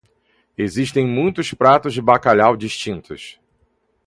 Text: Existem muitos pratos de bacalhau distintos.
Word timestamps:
Existem 0.57 1.05
muitos 1.07 1.53
pratos 1.53 1.93
de 1.93 2.01
bacalhau 2.01 2.57
distintos. 2.57 3.39